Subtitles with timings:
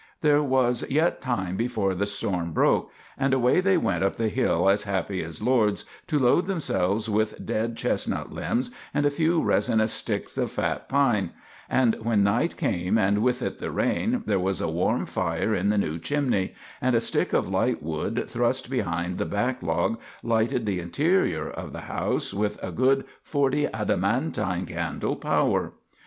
[0.21, 4.67] There was yet time before the storm broke, and away they went up the hill
[4.67, 9.91] as happy as lords, to load themselves with dead chestnut limbs and a few resinous
[9.93, 11.33] sticks of fat pine;
[11.69, 15.69] and when night came, and with it the rain, there was a warm fire in
[15.69, 21.47] the new chimney, and a stick of lightwood thrust behind the backlog lighted the interior
[21.47, 25.73] of the house with a good forty adamantine candle power.